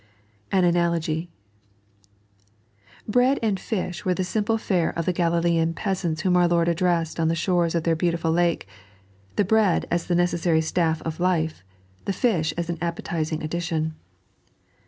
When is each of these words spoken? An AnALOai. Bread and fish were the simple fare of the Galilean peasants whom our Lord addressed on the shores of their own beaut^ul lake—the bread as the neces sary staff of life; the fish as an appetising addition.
An 0.51 0.63
AnALOai. 0.63 1.27
Bread 3.07 3.37
and 3.43 3.59
fish 3.59 4.03
were 4.03 4.15
the 4.15 4.23
simple 4.23 4.57
fare 4.57 4.89
of 4.97 5.05
the 5.05 5.13
Galilean 5.13 5.75
peasants 5.75 6.21
whom 6.21 6.35
our 6.35 6.47
Lord 6.47 6.67
addressed 6.67 7.19
on 7.19 7.27
the 7.27 7.35
shores 7.35 7.75
of 7.75 7.83
their 7.83 7.93
own 7.93 7.99
beaut^ul 7.99 8.33
lake—the 8.33 9.45
bread 9.45 9.85
as 9.91 10.07
the 10.07 10.15
neces 10.15 10.39
sary 10.39 10.61
staff 10.61 11.03
of 11.03 11.19
life; 11.19 11.63
the 12.05 12.13
fish 12.13 12.51
as 12.57 12.67
an 12.67 12.79
appetising 12.81 13.43
addition. 13.43 13.93